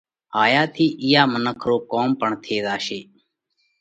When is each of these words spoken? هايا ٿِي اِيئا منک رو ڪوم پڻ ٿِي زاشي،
هايا 0.35 0.63
ٿِي 0.73 0.85
اِيئا 1.03 1.23
منک 1.33 1.59
رو 1.69 1.77
ڪوم 1.91 2.09
پڻ 2.19 2.29
ٿِي 2.43 2.55
زاشي، 2.65 2.99